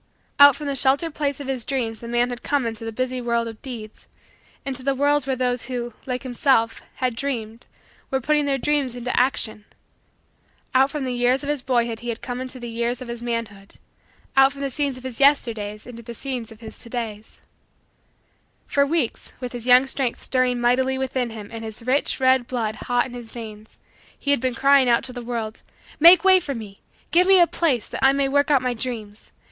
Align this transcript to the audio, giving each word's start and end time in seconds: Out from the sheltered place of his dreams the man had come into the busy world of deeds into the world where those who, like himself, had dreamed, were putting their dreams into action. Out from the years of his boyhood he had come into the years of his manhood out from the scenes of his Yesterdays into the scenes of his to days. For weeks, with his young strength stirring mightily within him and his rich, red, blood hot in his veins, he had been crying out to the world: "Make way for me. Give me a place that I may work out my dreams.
Out 0.39 0.55
from 0.55 0.65
the 0.65 0.75
sheltered 0.75 1.13
place 1.13 1.39
of 1.39 1.45
his 1.47 1.63
dreams 1.63 1.99
the 1.99 2.07
man 2.07 2.31
had 2.31 2.41
come 2.41 2.65
into 2.65 2.83
the 2.83 2.91
busy 2.91 3.21
world 3.21 3.47
of 3.47 3.61
deeds 3.61 4.07
into 4.65 4.81
the 4.81 4.95
world 4.95 5.27
where 5.27 5.35
those 5.35 5.65
who, 5.65 5.93
like 6.07 6.23
himself, 6.23 6.81
had 6.95 7.15
dreamed, 7.15 7.67
were 8.09 8.19
putting 8.19 8.45
their 8.45 8.57
dreams 8.57 8.95
into 8.95 9.15
action. 9.15 9.63
Out 10.73 10.89
from 10.89 11.03
the 11.03 11.13
years 11.13 11.43
of 11.43 11.49
his 11.49 11.61
boyhood 11.61 11.99
he 11.99 12.09
had 12.09 12.19
come 12.23 12.41
into 12.41 12.59
the 12.59 12.67
years 12.67 12.99
of 12.99 13.09
his 13.09 13.21
manhood 13.21 13.75
out 14.35 14.51
from 14.53 14.61
the 14.63 14.71
scenes 14.71 14.97
of 14.97 15.03
his 15.03 15.19
Yesterdays 15.19 15.85
into 15.85 16.01
the 16.01 16.15
scenes 16.15 16.51
of 16.51 16.61
his 16.61 16.79
to 16.79 16.89
days. 16.89 17.39
For 18.65 18.87
weeks, 18.87 19.33
with 19.39 19.51
his 19.51 19.67
young 19.67 19.85
strength 19.85 20.23
stirring 20.23 20.59
mightily 20.59 20.97
within 20.97 21.29
him 21.29 21.47
and 21.53 21.63
his 21.63 21.85
rich, 21.85 22.19
red, 22.19 22.47
blood 22.47 22.75
hot 22.87 23.05
in 23.05 23.13
his 23.13 23.31
veins, 23.31 23.77
he 24.17 24.31
had 24.31 24.41
been 24.41 24.55
crying 24.55 24.89
out 24.89 25.03
to 25.03 25.13
the 25.13 25.21
world: 25.21 25.61
"Make 25.99 26.23
way 26.23 26.39
for 26.39 26.55
me. 26.55 26.81
Give 27.11 27.27
me 27.27 27.39
a 27.39 27.45
place 27.45 27.87
that 27.87 28.03
I 28.03 28.13
may 28.13 28.27
work 28.27 28.49
out 28.49 28.63
my 28.63 28.73
dreams. 28.73 29.31